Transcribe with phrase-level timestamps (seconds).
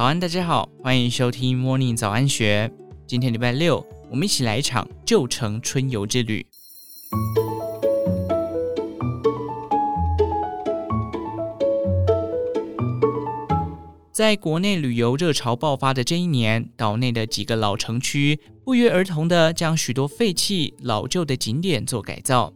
[0.00, 2.72] 早安，大家好，欢迎收听 Morning 早安学。
[3.06, 6.46] 今天礼拜六，我们一起来一场旧城春游之旅。
[14.10, 22.54] 在国内旅游热潮爆发的这一年，岛内的几个老城区不约而同地将许多废弃老旧的景点做改造，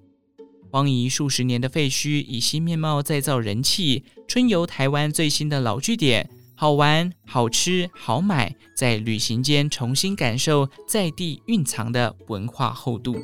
[0.70, 4.02] 荒夷数十年的废墟以新面貌再造人气。
[4.26, 13.16] 春游台湾最新的老据点，好玩、好吃、好买，在旅行间重新感受在地蕴藏的文化厚度。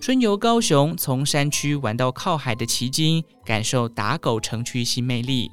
[0.00, 5.48] 春游高雄，从山区玩到靠海的奇经，感受打狗城区新魅力。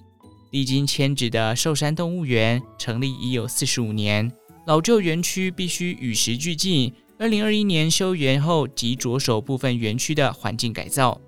[0.49, 4.31] 历经迁址的寿山动物园成立已有四十五年，
[4.65, 6.91] 老旧园区必须与时俱进。
[7.19, 11.21] 二零二一年修园后，即着手部分园区的环境改造。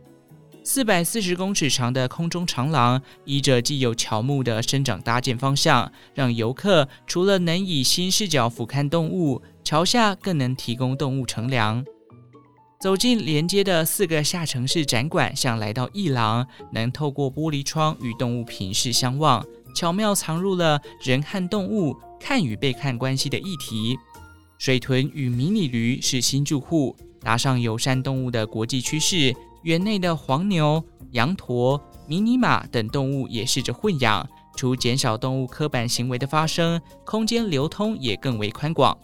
[0.64, 11.84] 四百四十公尺长的空中长廊，依着既有乔木的生长搭建方向，让游客除了能以新视角俯瞰动物，桥下更能提供动物乘凉。
[12.80, 19.44] 走进连接的四个下沉式展馆，像来到一廊，能透过玻璃窗与动物平视相望，
[19.76, 23.98] 巧妙藏入了人和动物看与被看关系的议题。
[24.60, 38.98] 水豚与迷你驴是新住户，搭上友善动物的国际趋势，园内的黄牛、羊驼、迷你马等动物也试着混养，除减少动物刻板行为的发生，空间流通也更为宽广。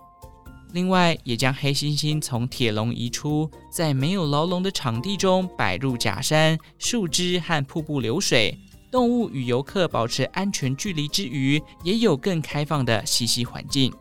[0.74, 8.58] 另外，也将黑猩猩从铁笼移出，在没有牢笼的场地中摆入假山、树枝和瀑布流水，
[8.92, 13.94] 动物与游客保持安全距离之余，也有更开放的栖息环境。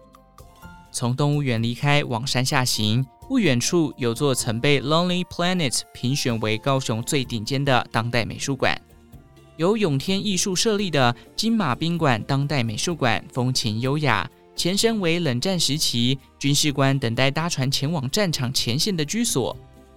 [0.91, 8.81] 从动物园离开，往山下行，不远处有座曾被 Lonely Planet 评选为高雄最顶尖的当代美术馆，
[9.57, 14.29] 由永天艺术设立的金马宾馆当代美术馆，风情优雅。
[14.55, 19.55] 前身为冷战时期军事官等待搭船前往战场前线的居所，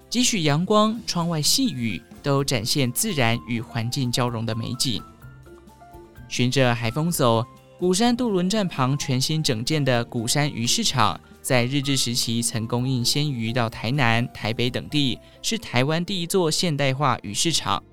[0.09, 5.01] 几许阳光、窗外细雨，都展现自然与环境交融的美景。
[6.27, 7.45] 循着海风走，
[7.77, 17.83] 鼓山渡轮站旁全新整建的鼓山鱼市场，在日治时期曾供应鲜鱼到台南、台北等地，是台湾第一座现代化鱼市场。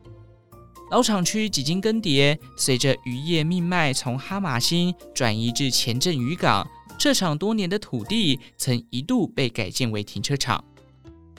[0.90, 6.66] 老厂区几经更迭，随着渔业命脉从哈马星转移至前镇渔港，
[6.98, 10.62] 这场多年的土地曾一度被改建为停车场。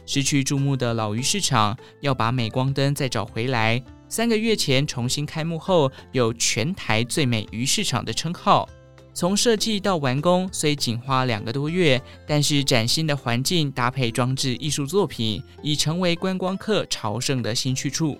[0.05, 3.81] 失去注目的老鱼市场要把镁光灯再找回来。
[4.09, 8.67] 三个月前重新开幕后，有全台最美鱼市场的称号。
[9.17, 18.15] 从设计到完工虽仅花两个多月，但是崭新的环境搭配装置艺术作品，已成为观光客朝圣的新去处。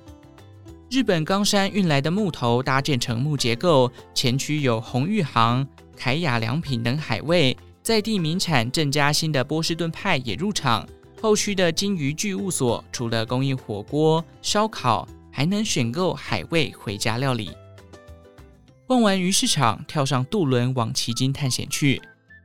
[0.89, 10.83] 日本冈山运来的木头搭建成木结构，前区有红玉行、凯雅良品等海味，在地名产郑家新的波士顿派也入场。
[11.21, 17.51] 后区的金鱼具物所除了供应火锅、烧烤，还能选购海味回家料理。
[18.87, 22.01] 逛完鱼市场，跳上渡轮往旗津探险去，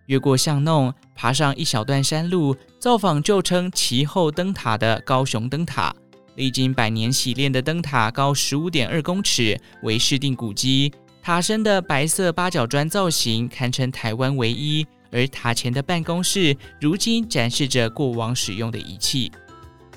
[0.06, 5.94] 越过巷弄，爬上一小段山路，造访旧称旗后灯塔的高雄灯塔。
[6.34, 10.92] 历经百年洗炼的灯塔高十五点二公尺，为市定古迹。
[11.22, 19.31] 塔身的白色八角砖造型堪称台湾唯一，而塔前的办公室如今展示着过往使用的仪器。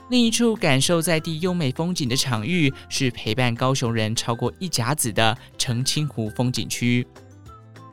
[0.10, 7.06] 另一处感受在地优美风景的场域是陪伴高雄人超过一甲子的澄清湖风景区。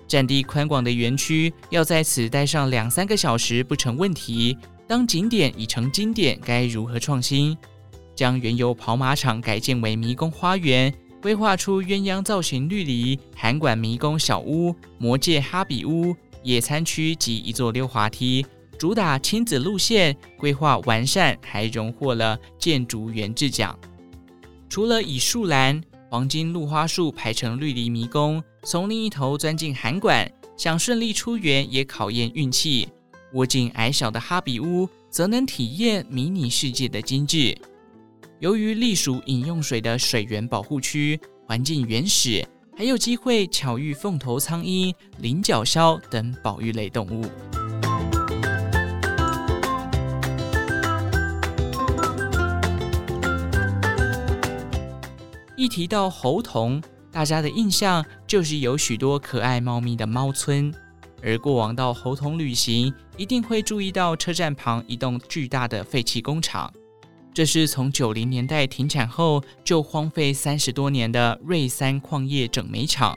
[0.07, 4.57] 占地宽广的园区要在此待上两三个小时不成问题。
[4.87, 7.57] 当景点已成经典，该如何创新？
[8.15, 10.93] 将原有跑马场改建为迷宫花园，
[11.23, 18.45] 规划出鸳鸯造型绿篱、函馆迷宫小屋、魔界哈比屋、野餐区及一座溜滑梯，
[18.83, 23.79] 主打亲子路线，规划完善，还荣获了建筑元智奖。
[24.69, 25.81] 除了以树兰、
[26.11, 32.89] 黄金露花树排成绿篱迷宫，从另一头钻进函馆，想顺利出园也考验运气。
[33.35, 37.57] 窝进矮小的哈比屋，则能体验迷你世界的精致。
[38.41, 42.45] 由于隶属饮用水的水源保护区，环境原始，
[42.77, 47.25] 还有机会巧遇凤头苍鹰、菱角鸮等保育类动物。
[55.63, 56.83] 一提到猴童，
[57.13, 60.75] 大家的印象就是有许多可爱猫咪的猫村，
[61.23, 66.69] 而过往到猴童旅行，一定会注意到车站旁一栋巨大的废弃工厂。
[67.33, 73.17] 这是从九零年代停产后就荒废三十多年的瑞三矿业整煤厂，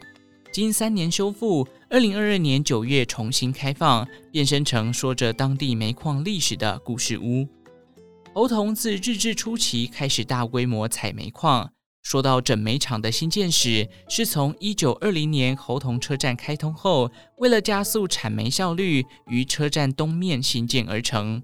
[0.51, 7.47] 经三年修复，二零二二年九月重新开放，变身成说着当地煤矿历史的故事屋。
[8.35, 11.71] 猴童自日治初期开始大规模采煤矿。
[12.05, 21.41] 说到整煤厂的兴建史，是从一九二零年猴硐车站开通后，为了加速产煤效率，于车站东面兴建而成。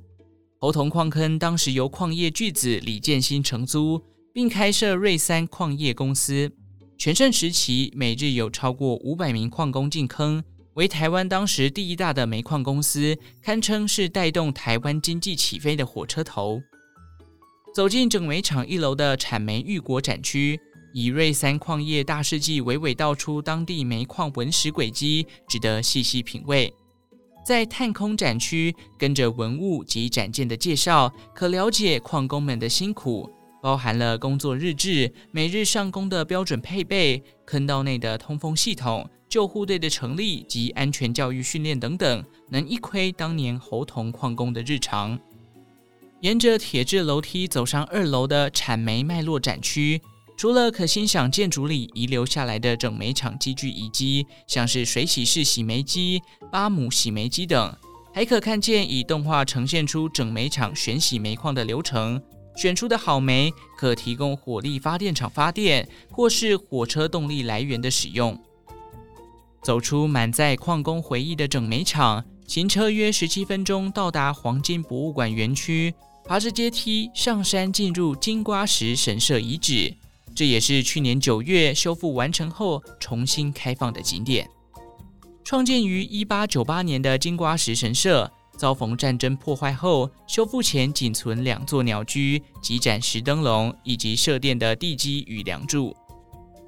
[0.60, 6.52] 猴硐矿坑当时由矿业巨子李建新承租，并开设瑞三矿业公司。
[6.96, 10.44] 全盛时期，每日有超过五百名矿工进坑，
[10.76, 16.62] 为台湾当时第一大的煤矿公司，堪称是带动台湾经济起飞的火车头。
[17.74, 20.60] 走进整煤厂一楼的产煤育果展区，
[20.94, 26.74] 以瑞三矿业大事记娓娓道出当地煤矿文史轨迹，值得细细品味。
[27.46, 33.30] 在探空展区，跟着文物及展件的介绍，可了解矿工们的辛苦，
[33.62, 45.18] 包含了工作日志、每日上工的标准配备、坑道内的通风系统、救护队的成立及安全教育训练等等，能一窥当年猴硐矿工的日常。
[46.22, 50.00] 沿着铁质楼梯走上二楼的产煤脉络展区，
[50.38, 56.22] 除了可欣赏建筑里遗留下来的整煤厂机具遗迹，像是水洗式洗煤机、
[56.52, 57.76] 巴姆洗煤机等，
[58.14, 62.22] 还可看见以动画呈现出整煤厂选洗煤矿的流程。
[62.56, 68.40] 选出的好煤可提供火力发电厂发电，或是火车动力来源的使用。
[69.64, 75.96] 走出满载矿工回忆的整煤厂，行车约十七分钟到达黄金博物馆园区。
[76.32, 79.94] 爬着阶梯上山，进入金瓜石神社遗址，
[80.34, 84.50] 这也是去年九月修复完成后重新开放的景点。
[85.44, 95.94] 创建于一八九八年的金瓜石神社，遭逢战争破坏后，修复前仅存两座鸟居、几盏石灯笼以及社殿的地基与梁柱。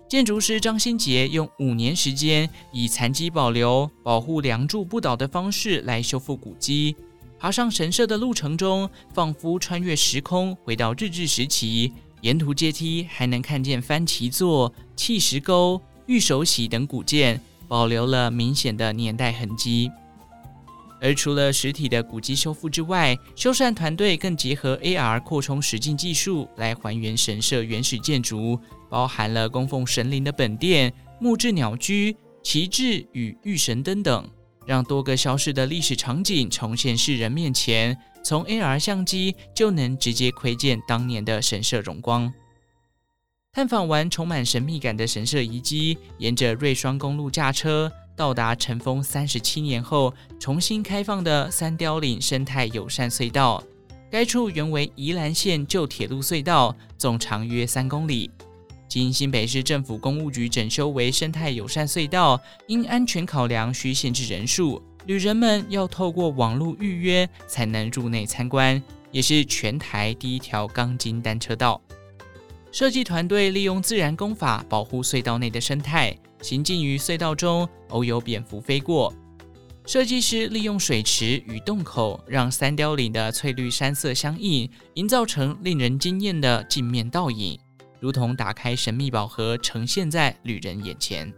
[0.09, 6.97] 建筑师张新杰用五年时间，以残基保留、保护梁柱不倒的方式来修复古迹。
[7.43, 11.91] 爬上神社的路程中，仿佛穿越时空，回到日治时期。
[12.21, 19.91] 沿途阶梯还能看见番旗座、砌石沟、玉手洗等古建，保留了明显的年代痕迹。
[21.01, 28.57] 而除了实体的古迹修复之外，修缮团队更结合 AR 扩充实境技术来还原神社原始建筑，
[28.89, 34.29] 包含了供奉神灵的本殿、木质鸟居、旗帜与御神灯等。
[34.65, 42.33] 让多个消失的历史场景重现世人面前，从 AR 相机就能直接窥见当年的神社荣光。
[43.51, 53.63] 探访完充满神秘感的神社遗迹，沿着瑞双公路驾车，到达尘封三十七年后重新开放的三貂岭生态友善隧道。
[54.09, 58.29] 该处原为宜兰县旧铁路隧道，总长约三公里。
[58.93, 68.79] 经新北市政府公务局整修为生态友善隧道，因安全考量需限制人数，旅人们要透过网络预约才能入内参观，
[69.09, 71.81] 也是全台第一条钢筋单车道。
[72.71, 79.11] 设计团队利用自然工法保护隧道内的生态，行进于隧道中，偶有蝙蝠飞过。
[79.87, 87.57] 设计师利用水池与洞口，让三貂岭的翠绿山色相映，营造成令人惊艳的镜面倒影。
[88.03, 91.33] 如同打开神秘宝盒，呈现在旅人眼前。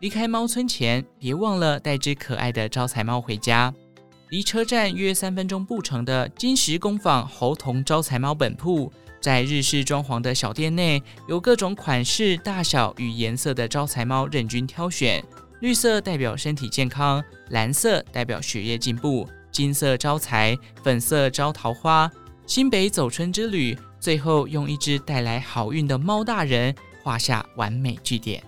[0.00, 3.72] 离开猫村前，别忘了带只可爱的招财猫回家。
[4.28, 15.24] 离车站约三分钟步程的金石工坊猴童招财猫本铺，在日式装潢的小店内，有各种款式、大小与颜色的招财猫任君挑选。
[15.60, 22.12] 绿色代表身体健康，蓝色代表学业进步，金色招财，粉色招桃花。
[22.46, 23.74] 新北走春之旅。
[24.00, 28.42] 最后用一只带来好运的猫大人画下完美句点。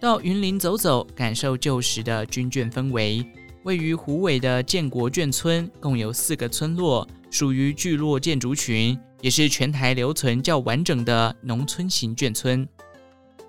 [0.00, 3.24] 到云林走走，感受旧时的军眷氛围。
[3.62, 12.68] 位于虎尾的建国眷村，共有四个村落，属于聚落建筑群，也是全台留存较完整的农村型眷村。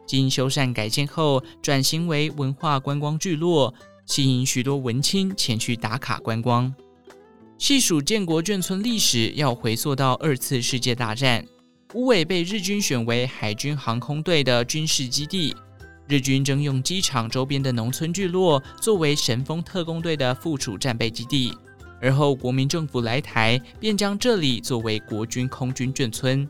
[0.06, 3.74] 经修缮改建后，转型为文化观光聚落，
[4.06, 6.74] 吸引许多文青前去打卡观光。
[7.58, 11.46] 细数建国眷村历史，要回溯到二次世界大战，
[11.92, 15.56] 虎尾被日军选为海军航空队的军事基地，
[16.08, 21.54] 日军征用机场周边的农村聚落作为神风特攻队的附属战备基地，
[22.02, 26.46] 而后国民政府来台，便将这里作为国军空军眷村。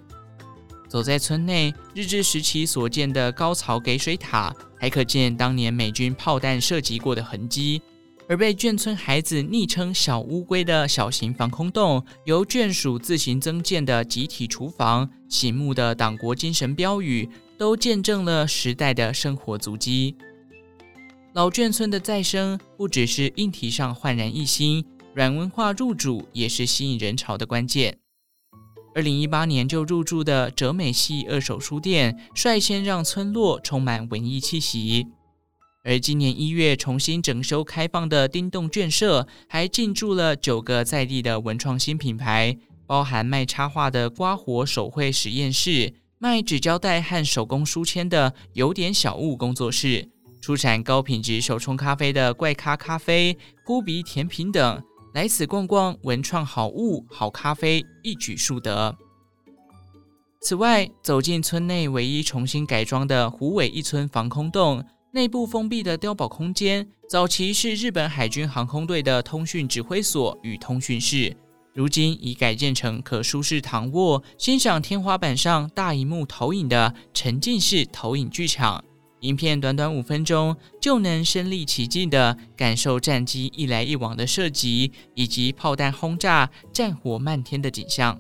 [0.93, 7.81] 走在村内，日治时期所建的高槽给水塔，还可见当年美军炮弹射击过的痕迹。
[8.29, 20.15] 而被眷村孩子昵称“小乌龟”的小型防空洞，由眷属自行增建的集体厨房，醒目的党国精神标语，都见证了时代的生活足迹。
[21.33, 24.85] 老眷村的再生，不只是硬体上焕然一新，
[25.15, 27.97] 软文化入主也是吸引人潮的关键。
[28.95, 35.07] 二零一八年就入驻的哲美系二手书店，率先让村落充满文艺气息。
[35.83, 50.07] 而今年一月重新整修开放的丁洞眷舍，还进驻了九个在地的文创新品牌，包含卖插画的刮活手绘实验室、卖纸胶带和手工书签的有点小物工作室、
[50.39, 53.35] 出产高品质手冲咖啡的怪咖咖啡、
[53.65, 54.83] 扑鼻甜品等。
[55.13, 58.98] 来此逛逛，文创好物、好咖啡，一举数得。
[60.41, 64.84] 此外，走进村内唯一重新改装的虎尾一村防空洞。
[65.12, 71.38] 内部封闭的碉堡空间，早期是日本海军航空队的通讯指挥所与通讯室，
[71.74, 78.84] 如今已改建成可舒适躺卧、欣赏天花板上大荧幕投影的沉浸式投影剧场。
[79.23, 88.19] 影片短短五分钟，就能身临其境地感受战机一来一往的射击，以及炮弹轰炸、战火漫天的景象。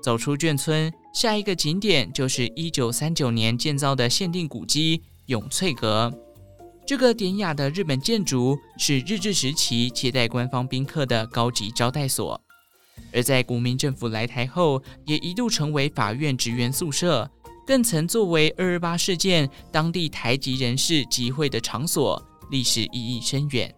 [0.00, 5.02] 走出眷村，下一个景点就是一九三九年建造的限定古迹。
[5.26, 6.10] 永翠阁，
[6.86, 12.40] 这个典雅的日本建筑是日治时期接待官方宾客的高级招待所，
[13.12, 17.30] 而在国民政府来台后，也一度成为法院职员宿舍，
[17.68, 23.74] 更曾作为二二八事件当地台籍人士集会的场所，历史意义深远。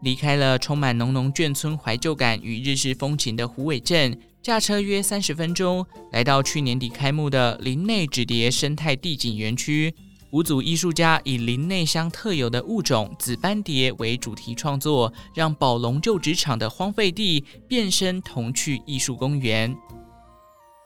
[0.00, 4.18] 离开了充满浓浓眷村怀旧感与日式风情的虎尾镇。
[4.40, 9.94] 驾车约三十分钟，来到去年底开幕的林内纸蝶生态地景园区。
[10.30, 19.76] 五组艺术家以林内乡特有的物种紫斑蝶为主题创作，让宝龙旧纸厂的荒废地变身童趣艺术公园。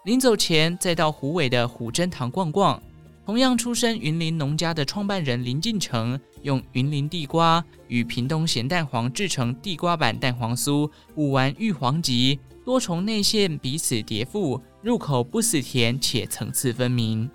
[0.04, 2.82] 临走前，再到虎尾的虎珍堂逛逛。
[3.24, 12.40] 同样出身云林农家的创办人林进成，用云林地瓜与屏东咸蛋黄制成地瓜版蛋黄酥，五丸玉皇吉。
[12.64, 17.30] 多重内馅彼此叠附，入口不死甜且层次分明。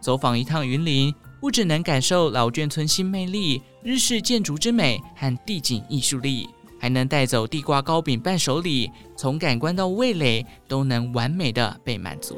[0.00, 6.48] 走访一趟云林，不只能感受老眷村新魅力、日式建筑之美和地景艺术力，
[6.84, 12.36] 还能带走地瓜糕饼伴手礼，从感官到味蕾都能完美的被满足。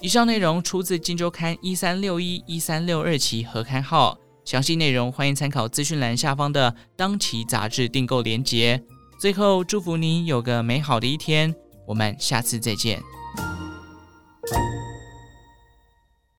[0.00, 4.16] 以上内容出自《今周刊》一三六一一三六二期合刊号。
[4.44, 8.80] 详细内容欢迎参考资讯栏下方的当期杂志订购链接。
[9.18, 11.52] 最后，祝福您有个美好的一天，
[11.84, 13.02] 我们下次再见。